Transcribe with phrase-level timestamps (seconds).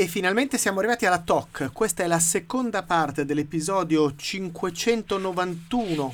[0.00, 1.72] E finalmente siamo arrivati alla TOC.
[1.72, 6.12] Questa è la seconda parte dell'episodio 591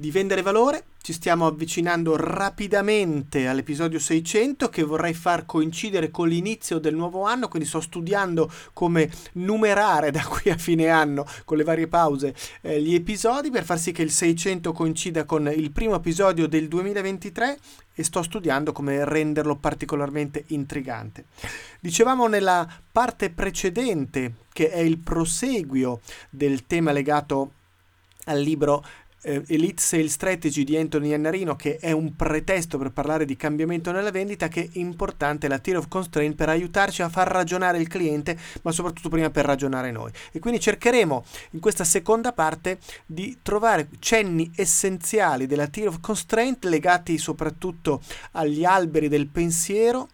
[0.00, 0.84] di Vendere Valore.
[1.02, 7.48] Ci stiamo avvicinando rapidamente all'episodio 600 che vorrei far coincidere con l'inizio del nuovo anno,
[7.48, 12.80] quindi sto studiando come numerare da qui a fine anno con le varie pause eh,
[12.80, 17.58] gli episodi per far sì che il 600 coincida con il primo episodio del 2023
[17.94, 21.26] e sto studiando come renderlo particolarmente intrigante.
[21.78, 27.52] Dicevamo nella parte precedente che è il proseguio del tema legato
[28.24, 28.84] al libro
[29.22, 33.92] eh, Elite Sales Strategy di Anthony Iannarino che è un pretesto per parlare di cambiamento
[33.92, 37.88] nella vendita che è importante la Tier of Constraint per aiutarci a far ragionare il
[37.88, 43.38] cliente ma soprattutto prima per ragionare noi e quindi cercheremo in questa seconda parte di
[43.42, 48.00] trovare cenni essenziali della Tier of Constraint legati soprattutto
[48.32, 50.08] agli alberi del pensiero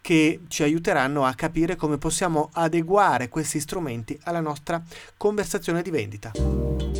[0.00, 4.82] che ci aiuteranno a capire come possiamo adeguare questi strumenti alla nostra
[5.16, 6.99] conversazione di vendita.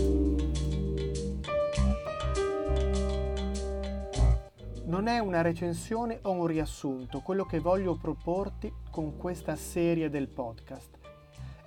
[4.90, 10.26] Non è una recensione o un riassunto quello che voglio proporti con questa serie del
[10.26, 10.98] podcast.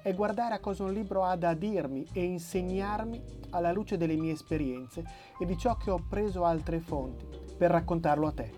[0.02, 4.34] È guardare a cosa un libro ha da dirmi e insegnarmi alla luce delle mie
[4.34, 5.06] esperienze
[5.40, 7.26] e di ciò che ho preso altre fonti
[7.58, 8.52] per raccontarlo a te.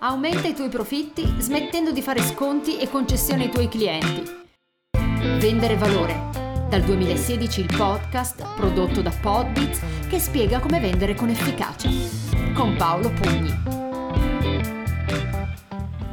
[0.00, 4.22] Aumenta i tuoi profitti smettendo di fare sconti e concessioni ai tuoi clienti.
[5.40, 6.33] Vendere valore
[6.74, 11.88] dal 2016 il podcast prodotto da Podbits che spiega come vendere con efficacia.
[12.52, 13.54] Con Paolo Pugni.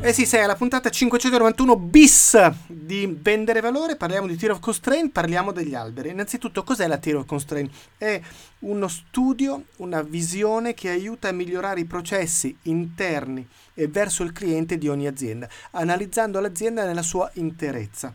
[0.01, 5.11] Eh sì, sei alla puntata 591 bis di Vendere Valore, parliamo di Tier of Constraint,
[5.11, 6.09] parliamo degli alberi.
[6.09, 7.73] Innanzitutto, cos'è la Tier of Constraint?
[7.97, 8.21] È
[8.59, 14.77] uno studio, una visione che aiuta a migliorare i processi interni e verso il cliente
[14.77, 18.13] di ogni azienda, analizzando l'azienda nella sua interezza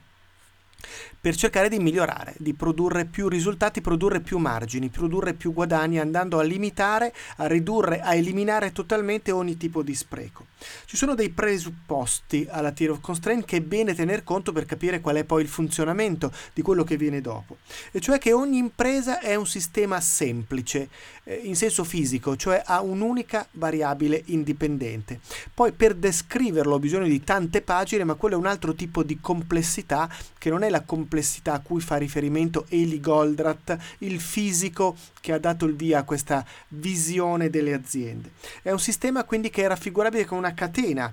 [1.21, 6.39] per cercare di migliorare, di produrre più risultati, produrre più margini, produrre più guadagni, andando
[6.39, 10.47] a limitare, a ridurre, a eliminare totalmente ogni tipo di spreco.
[10.85, 15.01] Ci sono dei presupposti alla Tier of Constraint che è bene tener conto per capire
[15.01, 17.59] qual è poi il funzionamento di quello che viene dopo,
[17.91, 20.89] e cioè che ogni impresa è un sistema semplice
[21.25, 25.21] eh, in senso fisico, cioè ha un'unica variabile indipendente.
[25.53, 29.19] Poi per descriverlo ho bisogno di tante pagine, ma quello è un altro tipo di
[29.21, 30.09] complessità
[30.39, 35.39] che non è la complessità a cui fa riferimento Eli Goldratt, il fisico che ha
[35.39, 38.31] dato il via a questa visione delle aziende.
[38.63, 41.13] È un sistema quindi che è raffigurabile come una catena.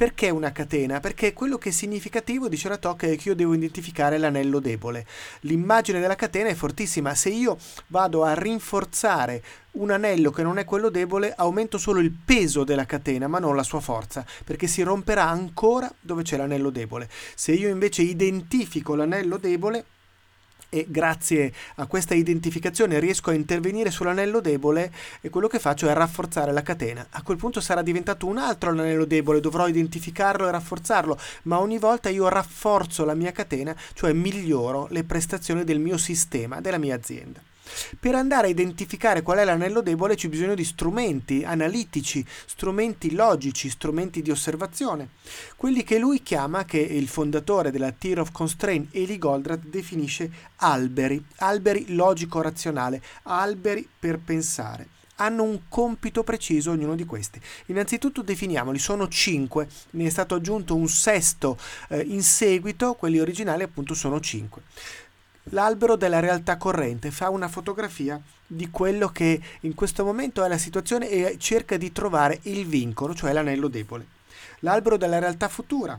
[0.00, 0.98] Perché una catena?
[0.98, 5.04] Perché quello che è significativo, dice la TOC, è che io devo identificare l'anello debole.
[5.40, 7.14] L'immagine della catena è fortissima.
[7.14, 12.12] Se io vado a rinforzare un anello che non è quello debole, aumento solo il
[12.12, 16.70] peso della catena, ma non la sua forza, perché si romperà ancora dove c'è l'anello
[16.70, 17.06] debole.
[17.34, 19.84] Se io invece identifico l'anello debole,
[20.70, 25.92] e grazie a questa identificazione riesco a intervenire sull'anello debole e quello che faccio è
[25.92, 27.06] rafforzare la catena.
[27.10, 31.78] A quel punto sarà diventato un altro l'anello debole, dovrò identificarlo e rafforzarlo, ma ogni
[31.78, 36.94] volta io rafforzo la mia catena, cioè miglioro le prestazioni del mio sistema, della mia
[36.94, 37.49] azienda.
[37.98, 43.68] Per andare a identificare qual è l'anello debole c'è bisogno di strumenti analitici, strumenti logici,
[43.68, 45.10] strumenti di osservazione,
[45.56, 51.22] quelli che lui chiama, che il fondatore della Tier of Constraint, Eli Goldratt, definisce alberi,
[51.36, 54.88] alberi logico-razionale, alberi per pensare.
[55.16, 57.38] Hanno un compito preciso ognuno di questi.
[57.66, 61.58] Innanzitutto definiamoli, sono cinque, ne è stato aggiunto un sesto
[61.90, 64.62] eh, in seguito, quelli originali appunto sono cinque
[65.44, 70.58] l'albero della realtà corrente, fa una fotografia di quello che in questo momento è la
[70.58, 74.06] situazione e cerca di trovare il vincolo, cioè l'anello debole.
[74.60, 75.98] L'albero della realtà futura,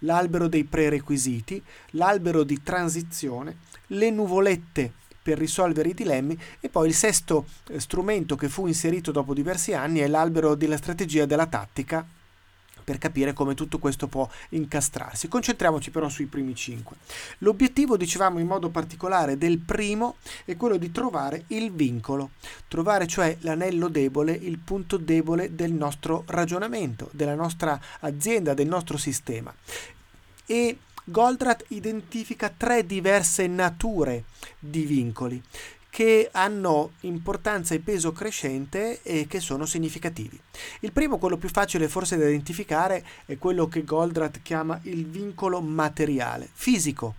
[0.00, 3.58] l'albero dei prerequisiti, l'albero di transizione,
[3.88, 9.12] le nuvolette per risolvere i dilemmi e poi il sesto eh, strumento che fu inserito
[9.12, 12.06] dopo diversi anni è l'albero della strategia della tattica
[12.82, 15.28] per capire come tutto questo può incastrarsi.
[15.28, 16.96] Concentriamoci però sui primi cinque.
[17.38, 22.30] L'obiettivo, dicevamo in modo particolare, del primo è quello di trovare il vincolo,
[22.68, 28.96] trovare cioè l'anello debole, il punto debole del nostro ragionamento, della nostra azienda, del nostro
[28.96, 29.54] sistema.
[30.46, 34.24] E Goldratt identifica tre diverse nature
[34.58, 35.42] di vincoli
[35.90, 40.40] che hanno importanza e peso crescente e che sono significativi.
[40.80, 45.60] Il primo, quello più facile forse da identificare, è quello che Goldratt chiama il vincolo
[45.60, 47.16] materiale, fisico,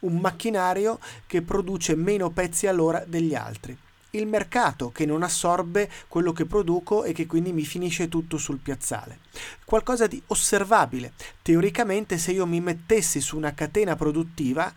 [0.00, 3.78] un macchinario che produce meno pezzi all'ora degli altri.
[4.14, 8.58] Il mercato che non assorbe quello che produco e che quindi mi finisce tutto sul
[8.58, 9.20] piazzale.
[9.64, 11.12] Qualcosa di osservabile.
[11.40, 14.70] Teoricamente se io mi mettessi su una catena produttiva,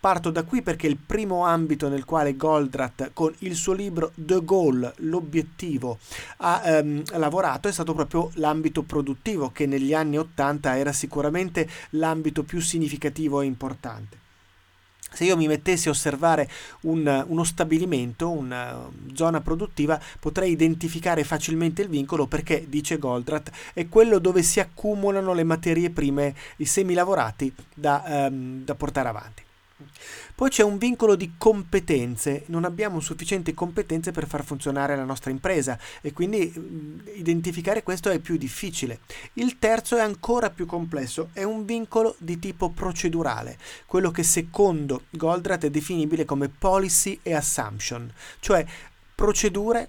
[0.00, 4.42] parto da qui perché il primo ambito nel quale Goldratt con il suo libro The
[4.42, 5.98] Goal, l'obiettivo,
[6.38, 12.42] ha ehm, lavorato è stato proprio l'ambito produttivo che negli anni 80 era sicuramente l'ambito
[12.42, 14.27] più significativo e importante.
[15.12, 16.48] Se io mi mettessi a osservare
[16.82, 23.88] un, uno stabilimento, una zona produttiva, potrei identificare facilmente il vincolo perché, dice Goldratt, è
[23.88, 29.46] quello dove si accumulano le materie prime, i semilavorati da, um, da portare avanti.
[30.34, 35.30] Poi c'è un vincolo di competenze, non abbiamo sufficienti competenze per far funzionare la nostra
[35.30, 39.00] impresa e quindi mm, identificare questo è più difficile.
[39.34, 45.02] Il terzo è ancora più complesso, è un vincolo di tipo procedurale, quello che secondo
[45.10, 48.64] Goldratt è definibile come policy e assumption, cioè
[49.14, 49.88] procedure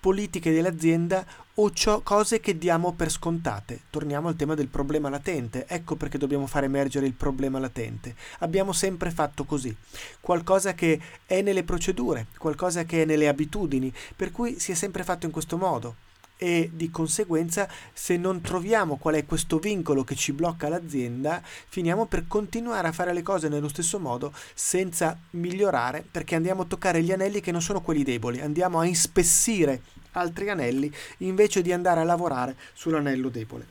[0.00, 1.24] politiche dell'azienda
[1.56, 1.72] o
[2.02, 3.82] cose che diamo per scontate.
[3.90, 5.66] Torniamo al tema del problema latente.
[5.68, 8.16] Ecco perché dobbiamo fare emergere il problema latente.
[8.40, 9.74] Abbiamo sempre fatto così.
[10.20, 15.04] Qualcosa che è nelle procedure, qualcosa che è nelle abitudini, per cui si è sempre
[15.04, 15.96] fatto in questo modo
[16.36, 22.06] e di conseguenza se non troviamo qual è questo vincolo che ci blocca l'azienda, finiamo
[22.06, 27.02] per continuare a fare le cose nello stesso modo senza migliorare perché andiamo a toccare
[27.02, 29.80] gli anelli che non sono quelli deboli, andiamo a ispessire
[30.14, 33.66] altri anelli invece di andare a lavorare sull'anello debole.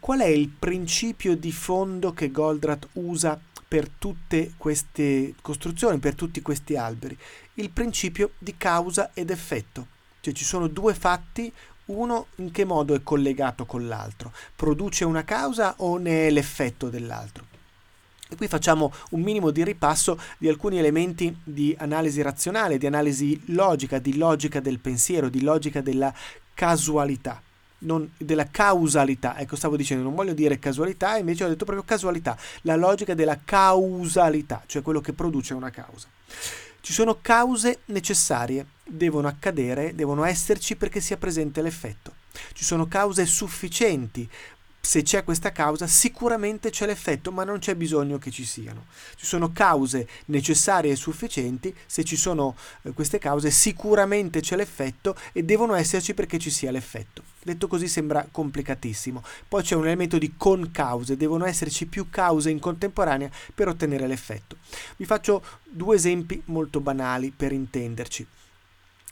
[0.00, 3.38] Qual è il principio di fondo che Goldratt usa
[3.68, 7.16] per tutte queste costruzioni, per tutti questi alberi?
[7.54, 11.50] Il principio di causa ed effetto cioè ci sono due fatti,
[11.86, 14.32] uno in che modo è collegato con l'altro?
[14.54, 17.49] Produce una causa o ne è l'effetto dell'altro?
[18.32, 23.38] E qui facciamo un minimo di ripasso di alcuni elementi di analisi razionale, di analisi
[23.46, 26.14] logica, di logica del pensiero, di logica della
[26.54, 27.42] casualità.
[27.82, 32.36] Non, della causalità, ecco stavo dicendo, non voglio dire casualità, invece ho detto proprio casualità,
[32.62, 36.06] la logica della causalità, cioè quello che produce una causa.
[36.82, 42.14] Ci sono cause necessarie, devono accadere, devono esserci perché sia presente l'effetto.
[42.52, 44.28] Ci sono cause sufficienti.
[44.82, 48.86] Se c'è questa causa, sicuramente c'è l'effetto, ma non c'è bisogno che ci siano.
[49.14, 55.14] Ci sono cause necessarie e sufficienti, se ci sono eh, queste cause, sicuramente c'è l'effetto
[55.32, 57.22] e devono esserci perché ci sia l'effetto.
[57.42, 59.22] Detto così sembra complicatissimo.
[59.46, 64.56] Poi c'è un elemento di concause, devono esserci più cause in contemporanea per ottenere l'effetto.
[64.96, 68.26] Vi faccio due esempi molto banali per intenderci.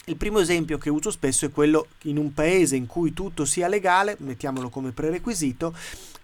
[0.09, 3.67] Il primo esempio che uso spesso è quello in un paese in cui tutto sia
[3.67, 5.71] legale, mettiamolo come prerequisito,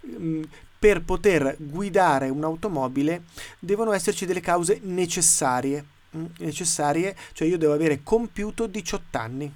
[0.07, 0.41] mm,
[0.79, 3.25] per poter guidare un'automobile
[3.59, 5.85] devono esserci delle cause necessarie,
[6.17, 9.53] mm, necessarie, cioè io devo avere compiuto 18 anni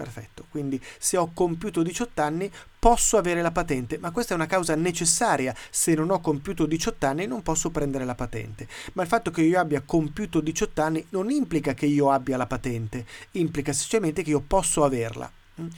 [0.00, 4.46] Perfetto, quindi se ho compiuto 18 anni posso avere la patente, ma questa è una
[4.46, 5.54] causa necessaria.
[5.68, 8.66] Se non ho compiuto 18 anni non posso prendere la patente.
[8.94, 12.46] Ma il fatto che io abbia compiuto 18 anni non implica che io abbia la
[12.46, 15.30] patente, implica semplicemente che io posso averla.
[15.60, 15.68] Mm.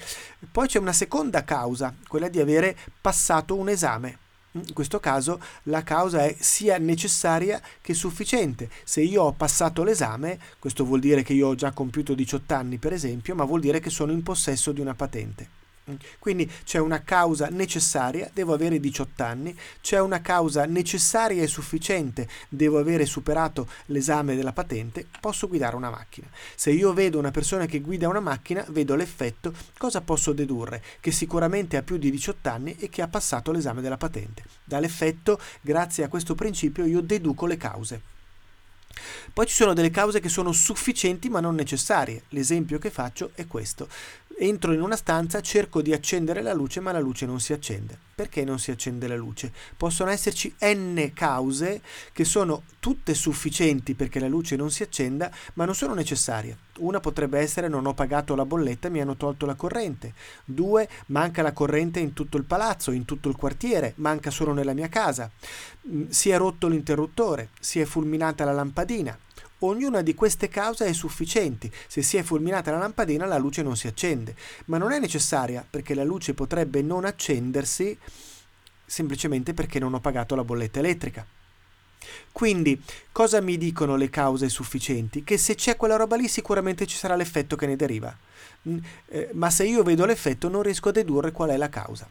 [0.53, 4.19] Poi c'è una seconda causa, quella di avere passato un esame.
[4.53, 8.69] In questo caso la causa è sia necessaria che sufficiente.
[8.85, 12.77] Se io ho passato l'esame, questo vuol dire che io ho già compiuto 18 anni,
[12.77, 15.62] per esempio, ma vuol dire che sono in possesso di una patente.
[16.19, 22.29] Quindi c'è una causa necessaria, devo avere 18 anni, c'è una causa necessaria e sufficiente,
[22.49, 26.29] devo avere superato l'esame della patente, posso guidare una macchina.
[26.55, 30.83] Se io vedo una persona che guida una macchina, vedo l'effetto, cosa posso dedurre?
[31.01, 34.45] Che sicuramente ha più di 18 anni e che ha passato l'esame della patente.
[34.65, 38.01] Dall'effetto, grazie a questo principio, io deduco le cause.
[39.33, 42.25] Poi ci sono delle cause che sono sufficienti ma non necessarie.
[42.31, 43.89] L'esempio che faccio è questo
[44.39, 47.97] entro in una stanza, cerco di accendere la luce, ma la luce non si accende.
[48.15, 49.53] Perché non si accende la luce?
[49.77, 51.81] Possono esserci n cause
[52.13, 56.57] che sono tutte sufficienti perché la luce non si accenda, ma non sono necessarie.
[56.79, 60.15] Una potrebbe essere non ho pagato la bolletta, mi hanno tolto la corrente.
[60.45, 64.75] Due, manca la corrente in tutto il palazzo, in tutto il quartiere, manca solo nella
[64.75, 65.31] mia casa.
[65.89, 69.19] Mm, si è rotto l'interruttore, si è fulminata la lampadina.
[69.61, 71.71] Ognuna di queste cause è sufficiente.
[71.87, 74.35] Se si è fulminata la lampadina la luce non si accende,
[74.67, 77.97] ma non è necessaria perché la luce potrebbe non accendersi
[78.85, 81.25] semplicemente perché non ho pagato la bolletta elettrica.
[82.33, 82.81] Quindi,
[83.13, 85.23] cosa mi dicono le cause sufficienti?
[85.23, 88.15] Che se c'è quella roba lì sicuramente ci sarà l'effetto che ne deriva.
[88.69, 92.09] Mm, eh, ma se io vedo l'effetto non riesco a dedurre qual è la causa.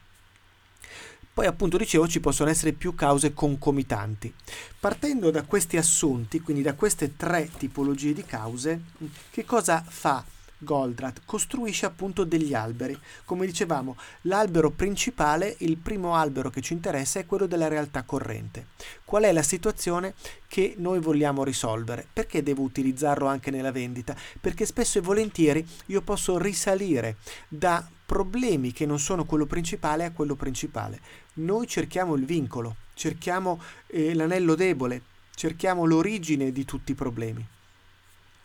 [1.33, 4.33] Poi appunto dicevo ci possono essere più cause concomitanti.
[4.79, 8.81] Partendo da questi assunti, quindi da queste tre tipologie di cause,
[9.29, 10.23] che cosa fa
[10.63, 12.97] Goldratt costruisce appunto degli alberi.
[13.25, 18.67] Come dicevamo, l'albero principale, il primo albero che ci interessa è quello della realtà corrente.
[19.03, 20.13] Qual è la situazione
[20.47, 22.07] che noi vogliamo risolvere?
[22.11, 24.15] Perché devo utilizzarlo anche nella vendita?
[24.39, 30.11] Perché spesso e volentieri io posso risalire da problemi che non sono quello principale a
[30.11, 30.99] quello principale.
[31.35, 35.01] Noi cerchiamo il vincolo, cerchiamo eh, l'anello debole,
[35.33, 37.45] cerchiamo l'origine di tutti i problemi.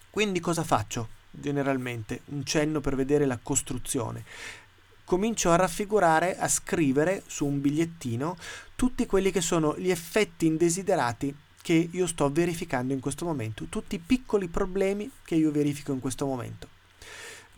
[0.09, 1.16] Quindi cosa faccio?
[1.41, 4.25] Generalmente, un cenno per vedere la costruzione.
[5.05, 8.37] Comincio a raffigurare, a scrivere su un bigliettino
[8.75, 13.97] tutti quelli che sono gli effetti indesiderati che io sto verificando in questo momento, tutti
[13.97, 16.69] i piccoli problemi che io verifico in questo momento.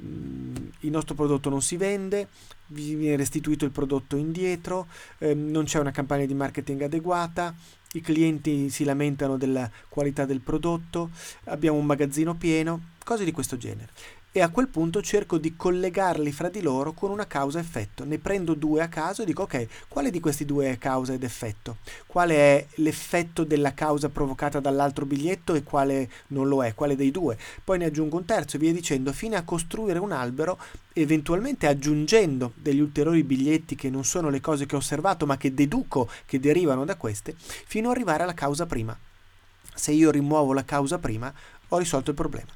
[0.00, 2.28] Mm, il nostro prodotto non si vende,
[2.68, 4.86] viene restituito il prodotto indietro,
[5.18, 7.54] ehm, non c'è una campagna di marketing adeguata,
[7.92, 11.10] i clienti si lamentano della qualità del prodotto,
[11.44, 13.88] abbiamo un magazzino pieno, cose di questo genere.
[14.30, 18.04] E a quel punto cerco di collegarli fra di loro con una causa-effetto.
[18.04, 21.22] Ne prendo due a caso e dico ok, quale di questi due è causa ed
[21.22, 21.78] effetto?
[22.06, 26.74] Quale è l'effetto della causa provocata dall'altro biglietto e quale non lo è?
[26.74, 27.38] Quale dei due?
[27.64, 30.58] Poi ne aggiungo un terzo e via dicendo, fino a costruire un albero,
[30.92, 35.54] eventualmente aggiungendo degli ulteriori biglietti che non sono le cose che ho osservato ma che
[35.54, 38.96] deduco che derivano da queste, fino ad arrivare alla causa prima.
[39.74, 41.32] Se io rimuovo la causa prima,
[41.68, 42.52] ho risolto il problema.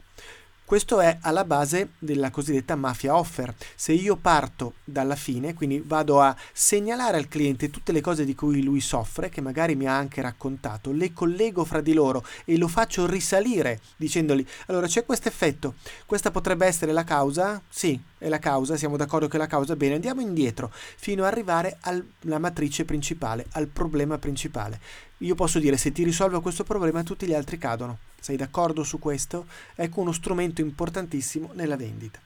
[0.72, 3.54] Questo è alla base della cosiddetta mafia offer.
[3.74, 8.34] Se io parto dalla fine, quindi vado a segnalare al cliente tutte le cose di
[8.34, 12.56] cui lui soffre, che magari mi ha anche raccontato, le collego fra di loro e
[12.56, 15.74] lo faccio risalire dicendogli allora c'è questo effetto,
[16.06, 17.60] questa potrebbe essere la causa?
[17.68, 21.32] Sì, è la causa, siamo d'accordo che è la causa, bene, andiamo indietro fino ad
[21.32, 24.80] arrivare alla matrice principale, al problema principale.
[25.22, 27.98] Io posso dire se ti risolvo questo problema tutti gli altri cadono.
[28.20, 29.46] Sei d'accordo su questo?
[29.74, 32.20] Ecco uno strumento importantissimo nella vendita.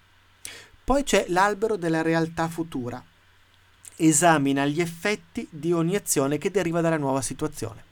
[0.82, 3.02] Poi c'è l'albero della realtà futura.
[3.96, 7.84] Esamina gli effetti di ogni azione che deriva dalla nuova situazione.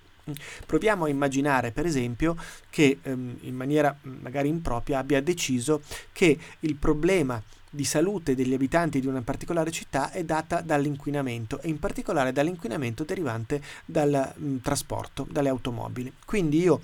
[0.64, 2.36] Proviamo a immaginare, per esempio,
[2.70, 5.82] che ehm, in maniera magari impropria abbia deciso
[6.12, 7.42] che il problema
[7.74, 13.04] di salute degli abitanti di una particolare città è data dall'inquinamento e in particolare dall'inquinamento
[13.04, 16.12] derivante dal mh, trasporto, dalle automobili.
[16.24, 16.80] Quindi io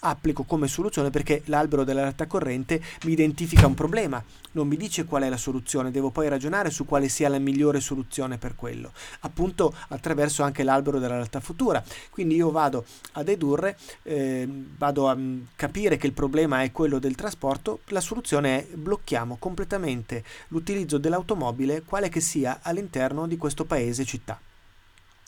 [0.00, 5.04] applico come soluzione perché l'albero della realtà corrente mi identifica un problema, non mi dice
[5.04, 8.92] qual è la soluzione, devo poi ragionare su quale sia la migliore soluzione per quello,
[9.20, 11.82] appunto attraverso anche l'albero della realtà futura.
[12.10, 16.98] Quindi io vado a dedurre, eh, vado a mm, capire che il problema è quello
[16.98, 23.64] del trasporto, la soluzione è blocchiamo completamente l'utilizzo dell'automobile quale che sia all'interno di questo
[23.64, 24.40] paese città.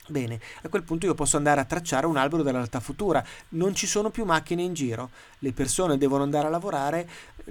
[0.08, 3.24] Bene, a quel punto io posso andare a tracciare un albero della realtà futura.
[3.50, 7.08] Non ci sono più macchine in giro, le persone devono andare a lavorare,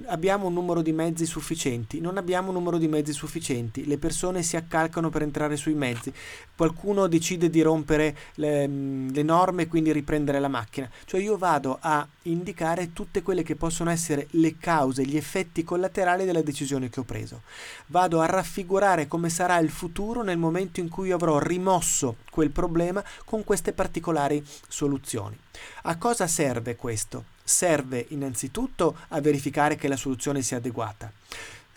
[0.08, 4.44] abbiamo un numero di mezzi sufficienti, non abbiamo un numero di mezzi sufficienti, le persone
[4.44, 6.12] si accalcano per entrare sui mezzi,
[6.56, 10.90] qualcuno decide di rompere le, le norme e quindi riprendere la macchina.
[11.06, 16.26] Cioè io vado a indicare tutte quelle che possono essere le cause, gli effetti collaterali
[16.26, 17.42] della decisione che ho preso.
[17.88, 23.04] Vado a raffigurare come sarà il futuro nel momento in cui avrò rimosso quel problema
[23.26, 25.38] con queste particolari soluzioni.
[25.84, 27.26] A cosa serve questo?
[27.44, 31.12] Serve innanzitutto a verificare che la soluzione sia adeguata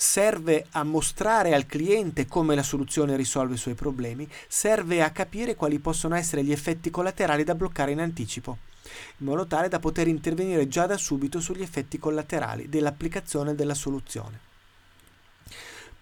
[0.02, 5.54] serve a mostrare al cliente come la soluzione risolve i suoi problemi, serve a capire
[5.54, 8.59] quali possono essere gli effetti collaterali da bloccare in anticipo,
[9.18, 14.50] in modo tale da poter intervenire già da subito sugli effetti collaterali dell'applicazione della soluzione.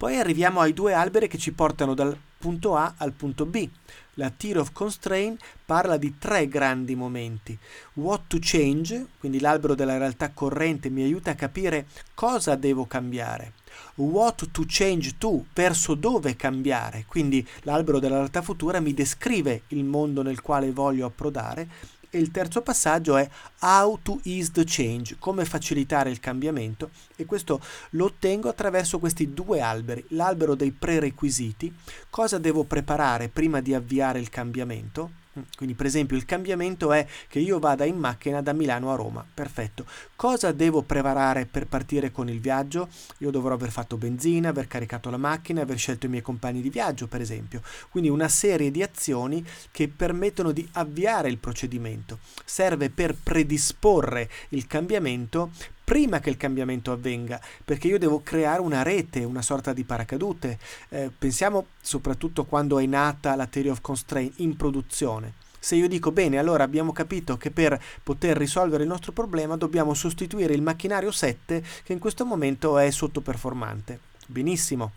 [0.01, 3.69] Poi arriviamo ai due alberi che ci portano dal punto A al punto B.
[4.15, 7.59] La Tier of Constraint parla di tre grandi momenti.
[7.95, 13.53] What to change, quindi l'albero della realtà corrente mi aiuta a capire cosa devo cambiare.
[13.97, 19.85] What to change to, verso dove cambiare, quindi l'albero della realtà futura mi descrive il
[19.85, 21.69] mondo nel quale voglio approdare
[22.11, 23.29] e il terzo passaggio è
[23.61, 26.91] how to ease the change, come facilitare il cambiamento.
[27.17, 31.73] E questo lo ottengo attraverso questi due alberi, l'albero dei prerequisiti,
[32.11, 35.20] cosa devo preparare prima di avviare il cambiamento
[35.57, 39.25] quindi per esempio il cambiamento è che io vada in macchina da Milano a Roma,
[39.33, 39.87] perfetto.
[40.17, 42.89] Cosa devo preparare per partire con il viaggio?
[43.19, 46.71] Io dovrò aver fatto benzina, aver caricato la macchina, aver scelto i miei compagni di
[46.71, 47.63] viaggio, per esempio.
[47.91, 52.19] Quindi una serie di azioni che permettono di avviare il procedimento.
[52.45, 55.51] Serve per predisporre il cambiamento
[55.91, 60.57] prima che il cambiamento avvenga, perché io devo creare una rete, una sorta di paracadute.
[60.89, 65.33] Eh, pensiamo soprattutto quando è nata la theory of constraint in produzione.
[65.59, 69.93] Se io dico bene, allora abbiamo capito che per poter risolvere il nostro problema dobbiamo
[69.93, 73.99] sostituire il macchinario 7 che in questo momento è sottoperformante.
[74.29, 74.93] Benissimo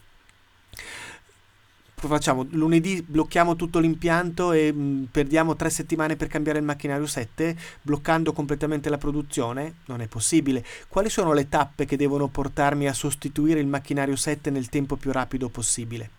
[2.08, 7.06] facciamo lunedì blocchiamo tutto l'impianto e mh, mm, perdiamo tre settimane per cambiare il macchinario
[7.06, 9.76] 7 bloccando completamente la produzione?
[9.86, 10.64] Non è possibile.
[10.88, 15.12] Quali sono le tappe che devono portarmi a sostituire il macchinario 7 nel tempo più
[15.12, 16.10] rapido possibile?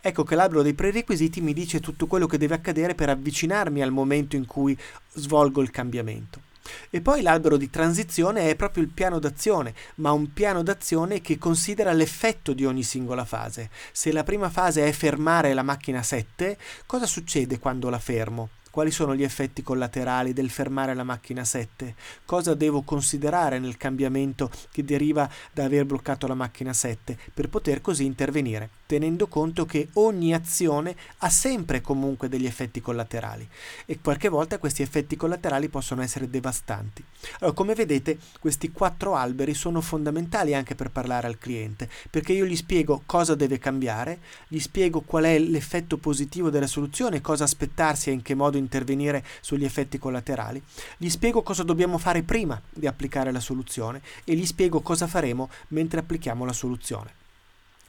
[0.00, 3.90] Ecco che l'albero dei prerequisiti mi dice tutto quello che deve accadere per avvicinarmi al
[3.90, 4.76] momento in cui
[5.14, 6.45] svolgo il cambiamento
[6.90, 11.38] e poi l'albero di transizione è proprio il piano d'azione, ma un piano d'azione che
[11.38, 13.70] considera l'effetto di ogni singola fase.
[13.92, 16.56] Se la prima fase è fermare la macchina 7,
[16.86, 18.48] cosa succede quando la fermo?
[18.76, 21.94] Quali sono gli effetti collaterali del fermare la macchina 7?
[22.26, 27.80] Cosa devo considerare nel cambiamento che deriva da aver bloccato la macchina 7 per poter
[27.80, 33.46] così intervenire, tenendo conto che ogni azione ha sempre comunque degli effetti collaterali
[33.84, 37.04] e qualche volta questi effetti collaterali possono essere devastanti.
[37.40, 42.44] Allora, come vedete, questi quattro alberi sono fondamentali anche per parlare al cliente, perché io
[42.44, 48.10] gli spiego cosa deve cambiare, gli spiego qual è l'effetto positivo della soluzione, cosa aspettarsi
[48.10, 50.62] e in che modo intervenire sugli effetti collaterali,
[50.96, 55.50] gli spiego cosa dobbiamo fare prima di applicare la soluzione e gli spiego cosa faremo
[55.68, 57.24] mentre applichiamo la soluzione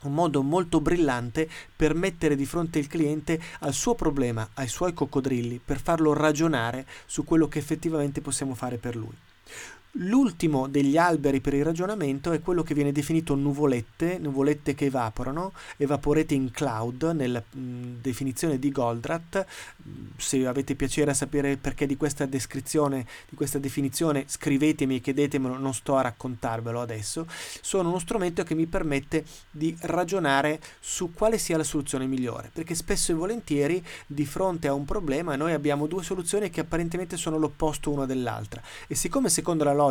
[0.03, 4.93] un modo molto brillante per mettere di fronte il cliente al suo problema, ai suoi
[4.93, 9.15] coccodrilli, per farlo ragionare su quello che effettivamente possiamo fare per lui.
[9.99, 15.53] L'ultimo degli alberi per il ragionamento è quello che viene definito nuvolette, nuvolette che evaporano,
[15.77, 19.43] evaporating cloud nella definizione di Goldratt.
[20.15, 25.57] Se avete piacere a sapere perché di questa descrizione, di questa definizione, scrivetemi e chiedetemelo,
[25.57, 27.25] non sto a raccontarvelo adesso.
[27.27, 32.75] Sono uno strumento che mi permette di ragionare su quale sia la soluzione migliore, perché
[32.75, 37.39] spesso e volentieri di fronte a un problema noi abbiamo due soluzioni che apparentemente sono
[37.39, 39.85] l'opposto una dell'altra e siccome secondo la logica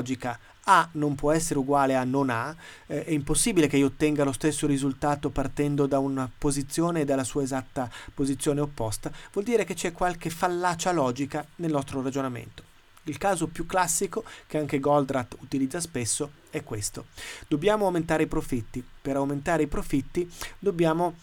[0.68, 2.54] A non può essere uguale a non A,
[2.86, 7.22] eh, è impossibile che io ottenga lo stesso risultato partendo da una posizione e dalla
[7.22, 12.74] sua esatta posizione opposta, vuol dire che c'è qualche fallacia logica nel nostro ragionamento.
[13.04, 17.06] Il caso più classico, che anche Goldratt utilizza spesso, è questo.
[17.46, 18.84] Dobbiamo aumentare i profitti.
[19.00, 21.14] Per aumentare i profitti dobbiamo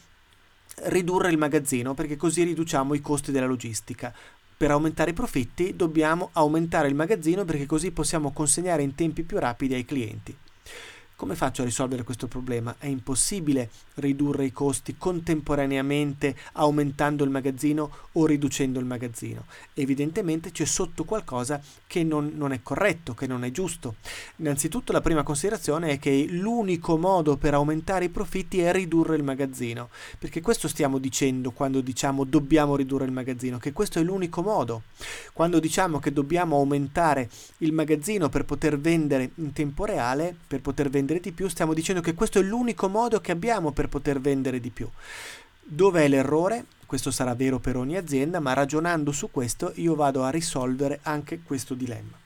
[0.86, 4.14] ridurre il magazzino perché così riduciamo i costi della logistica
[4.64, 9.38] per aumentare i profitti dobbiamo aumentare il magazzino perché così possiamo consegnare in tempi più
[9.38, 10.34] rapidi ai clienti.
[11.24, 12.76] Come faccio a risolvere questo problema?
[12.78, 19.46] È impossibile ridurre i costi contemporaneamente aumentando il magazzino o riducendo il magazzino.
[19.74, 23.96] Evidentemente c'è sotto qualcosa che non, non, è corretto, che non è giusto.
[24.38, 29.24] Innanzitutto la prima considerazione è che l'unico modo per aumentare i profitti è ridurre il
[29.24, 29.88] magazzino,
[30.20, 34.82] perché questo stiamo dicendo quando diciamo dobbiamo ridurre il magazzino, che questo è l'unico modo.
[35.32, 40.90] Quando diciamo che dobbiamo aumentare il magazzino per poter vendere in tempo reale, per poter
[40.90, 44.20] vendere vendere di più, stiamo dicendo che questo è l'unico modo che abbiamo per poter
[44.20, 44.90] vendere di più.
[45.62, 46.66] Dov'è l'errore?
[46.86, 51.42] Questo sarà vero per ogni azienda, ma ragionando su questo io vado a risolvere anche
[51.42, 52.18] questo dilemma.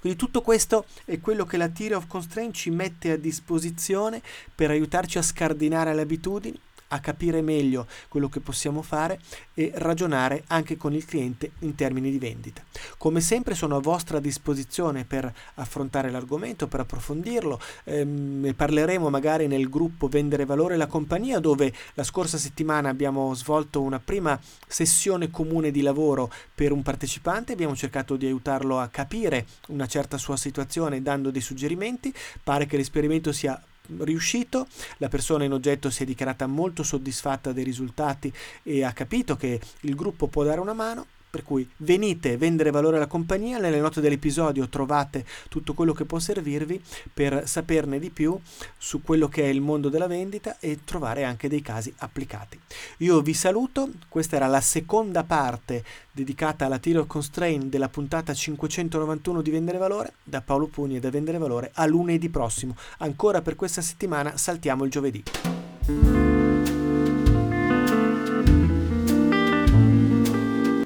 [0.00, 4.22] Quindi tutto questo è quello che la Theory of Constraint ci mette a disposizione
[4.54, 6.58] per aiutarci a scardinare le abitudini,
[6.94, 9.20] a capire meglio quello che possiamo fare
[9.52, 12.62] e ragionare anche con il cliente in termini di vendita.
[12.96, 19.46] Come sempre sono a vostra disposizione per affrontare l'argomento, per approfondirlo, ehm, ne parleremo magari
[19.48, 25.30] nel gruppo Vendere Valore la compagnia dove la scorsa settimana abbiamo svolto una prima sessione
[25.30, 30.36] comune di lavoro per un partecipante, abbiamo cercato di aiutarlo a capire una certa sua
[30.36, 33.60] situazione dando dei suggerimenti, pare che l'esperimento sia
[33.98, 34.66] riuscito,
[34.98, 39.60] la persona in oggetto si è dichiarata molto soddisfatta dei risultati e ha capito che
[39.80, 44.00] il gruppo può dare una mano per cui venite, vendere valore alla compagnia, nelle note
[44.00, 46.80] dell'episodio trovate tutto quello che può servirvi
[47.12, 48.38] per saperne di più
[48.78, 52.56] su quello che è il mondo della vendita e trovare anche dei casi applicati.
[52.98, 59.42] Io vi saluto, questa era la seconda parte dedicata alla Tiro Constraint della puntata 591
[59.42, 62.76] di Vendere Valore, da Paolo Pugni e da Vendere Valore a lunedì prossimo.
[62.98, 65.24] Ancora per questa settimana saltiamo il giovedì.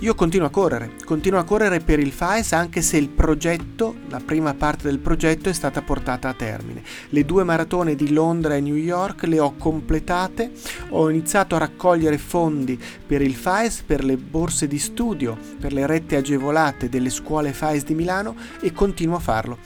[0.08, 4.22] Io continuo a correre, continuo a correre per il FAES anche se il progetto, la
[4.24, 6.82] prima parte del progetto è stata portata a termine.
[7.10, 10.52] Le due maratone di Londra e New York le ho completate,
[10.88, 15.86] ho iniziato a raccogliere fondi per il FAES, per le borse di studio, per le
[15.86, 19.58] rette agevolate delle scuole FAES di Milano e continuo a farlo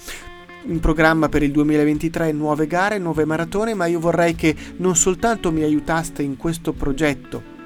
[0.64, 5.52] in programma per il 2023 nuove gare, nuove maratone, ma io vorrei che non soltanto
[5.52, 7.60] mi aiutaste in questo progetto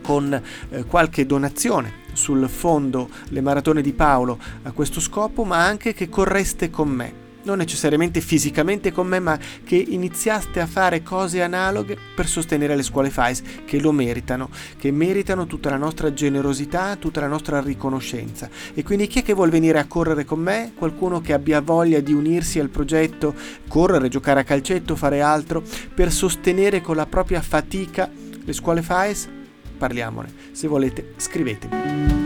[0.00, 5.92] con eh, qualche donazione sul fondo Le Maratone di Paolo a questo scopo, ma anche
[5.94, 11.42] che correste con me non necessariamente fisicamente con me, ma che iniziaste a fare cose
[11.42, 16.96] analoghe per sostenere le scuole FAIS che lo meritano, che meritano tutta la nostra generosità,
[16.96, 18.48] tutta la nostra riconoscenza.
[18.74, 20.72] E quindi chi è che vuole venire a correre con me?
[20.74, 23.34] Qualcuno che abbia voglia di unirsi al progetto,
[23.68, 25.62] correre, giocare a calcetto, fare altro,
[25.94, 28.10] per sostenere con la propria fatica
[28.44, 29.42] le scuole FAIS?
[29.76, 30.32] Parliamone.
[30.52, 32.23] Se volete, scrivetemi.